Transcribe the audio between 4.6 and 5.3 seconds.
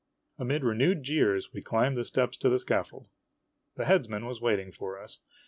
for us.